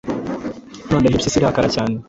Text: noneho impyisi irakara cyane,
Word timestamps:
noneho 0.89 1.13
impyisi 1.13 1.37
irakara 1.39 1.67
cyane, 1.75 1.95